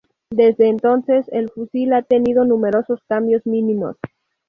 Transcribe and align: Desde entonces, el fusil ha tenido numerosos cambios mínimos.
Desde 0.31 0.67
entonces, 0.67 1.27
el 1.31 1.51
fusil 1.51 1.93
ha 1.93 2.01
tenido 2.01 2.43
numerosos 2.43 3.03
cambios 3.07 3.45
mínimos. 3.45 3.97